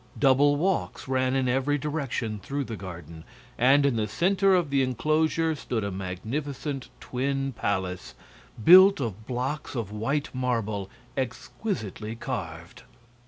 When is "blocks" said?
9.27-9.75